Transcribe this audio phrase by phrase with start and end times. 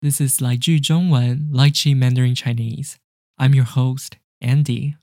[0.00, 2.94] This is 来句中文 Lychee Mandarin Chinese.
[3.36, 4.96] I'm your host, Andy.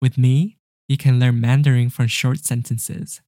[0.00, 3.20] With me, you can learn Mandarin from short sentences.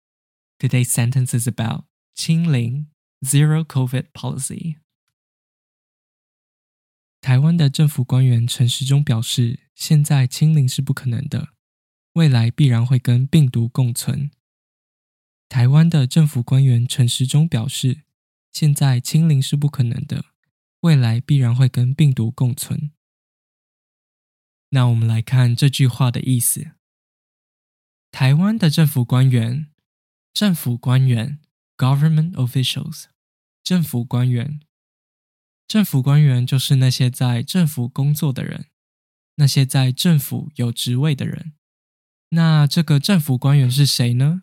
[0.58, 2.88] Today's sentence is about 清零
[3.24, 4.76] Zero COVID Policy.
[7.20, 11.48] 台湾的政府官员陈时中表示，现在清零是不可能的，
[12.12, 14.30] 未来必然会跟病毒共存。
[15.48, 18.02] 台湾的政府官员陈时中表示，
[18.52, 20.26] 现在清零是不可能的。
[20.80, 22.92] 未来必然会跟病毒共存。
[24.70, 26.72] 那我们来看这句话的意思：
[28.10, 29.70] 台湾的政府官员，
[30.32, 31.40] 政府官员
[31.76, 33.06] （government officials），
[33.64, 34.60] 政府官员，
[35.66, 38.66] 政府官员就是那些在政府工作的人，
[39.36, 41.54] 那些在政府有职位的人。
[42.30, 44.42] 那这个政府官员是谁呢？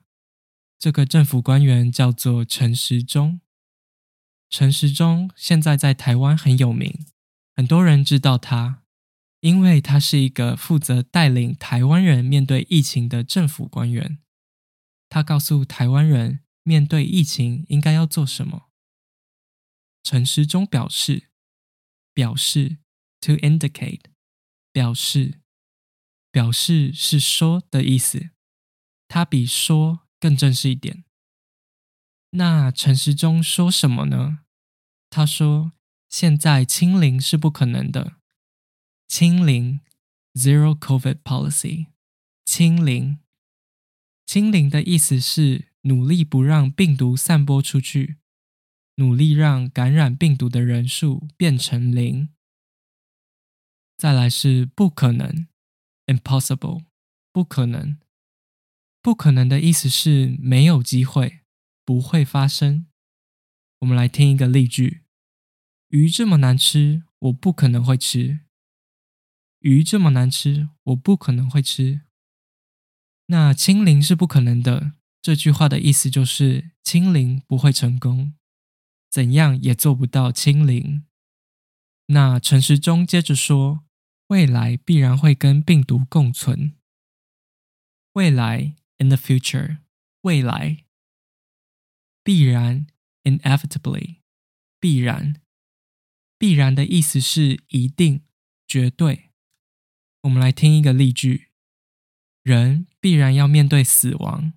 [0.79, 3.41] 这个政府官员叫做陈时中。
[4.49, 7.05] 陈时中现在在台湾很有名，
[7.55, 8.83] 很多人知道他，
[9.39, 14.19] 因为他是一个负责带领台湾人面对疫情的政府官员。
[15.07, 18.69] 他告诉台湾人面对疫情应该要做什么。
[20.03, 21.29] 陈时中表示，
[22.13, 22.79] 表示
[23.21, 24.01] to indicate，
[24.73, 25.39] 表示，
[26.31, 28.31] 表示是说的意思，
[29.07, 31.04] 他比说更正式一点。
[32.37, 34.39] 那陈时中说什么呢？
[35.09, 35.71] 他说
[36.09, 38.17] ：“现在清零是不可能的。
[39.07, 39.79] 清零
[40.33, 41.87] （zero COVID policy），
[42.43, 43.19] 清零，
[44.25, 48.17] 清零的意思是努力不让病毒散播出去，
[48.95, 52.29] 努力让感染病毒的人数变成零。
[53.95, 55.47] 再来是不可能
[56.07, 56.83] （impossible），
[57.31, 57.97] 不可能，
[59.01, 61.39] 不可能的意思是没有机会，
[61.85, 62.87] 不会发生。
[63.79, 65.03] 我们来听一个例句。”
[65.89, 68.41] 鱼这么难吃，我不可能会吃。
[69.59, 72.01] 鱼这么难吃，我不可能会吃。
[73.27, 74.93] 那清零是不可能的。
[75.21, 78.35] 这句话的意思就是清零不会成功，
[79.09, 81.05] 怎样也做不到清零。
[82.07, 83.83] 那陈时中接着说，
[84.27, 86.73] 未来必然会跟病毒共存。
[88.13, 89.79] 未来 in the future，
[90.21, 90.84] 未来
[92.25, 92.87] 必然
[93.23, 94.15] inevitably，
[94.79, 95.39] 必然。
[96.39, 98.23] 必然的意思是一定、
[98.67, 99.29] 绝对。
[100.21, 101.49] 我们来听一个例句：
[102.41, 104.53] 人必然要面对死亡。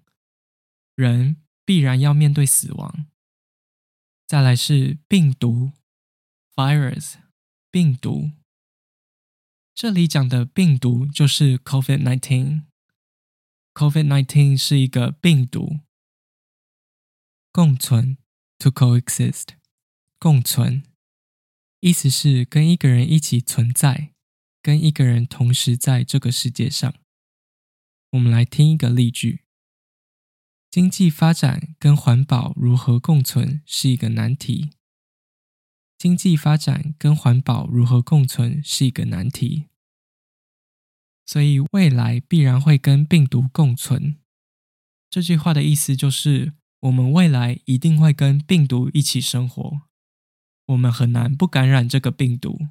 [0.94, 1.36] 人
[1.66, 3.06] 必然要面对死亡。
[4.26, 5.72] 再来是病毒
[6.54, 7.16] （virus），
[7.70, 8.30] 病毒。
[9.74, 12.62] 这里讲的病毒就是 COVID-19。
[13.74, 15.80] COVID-19 是一个病毒。
[17.58, 18.18] 共存
[18.60, 19.48] （to coexist），
[20.20, 20.84] 共存。
[21.80, 24.14] 意思是跟一个人一起存在，
[24.62, 26.94] 跟一个人同时在这个世界上。
[28.12, 29.42] 我们来听一个例句：
[30.70, 34.70] 经济发展跟环保如何共存是一个难题。
[35.98, 39.66] 经济发展跟环保如何共存是一个难题。
[41.26, 44.14] 所以未来必然会跟病毒共存。
[45.10, 49.80] 这句话的意思就是，我们未来一定会跟病毒一起生活。
[50.66, 52.68] 我们很难不感染这个病毒。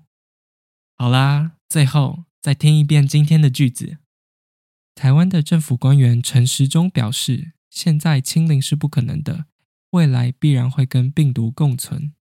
[0.95, 3.97] 好啦，最后再听一遍今天的句子。
[4.96, 9.46] 台湾的政府官员陈时中表示，现在清零是不可能的，
[9.91, 12.13] 未来必然会跟病毒共存。